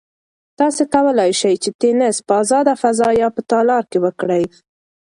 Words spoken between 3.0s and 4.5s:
یا په تالار کې وکړئ.